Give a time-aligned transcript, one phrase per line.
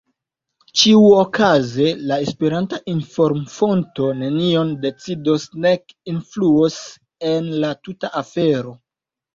[0.79, 6.81] Ĉiuokaze, la Esperanta inform-fonto nenion decidos nek influos
[7.35, 8.77] en la tuta afero.